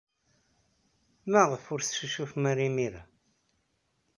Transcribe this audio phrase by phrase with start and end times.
[1.31, 3.03] Maɣef ur teccucufem ara imir-a?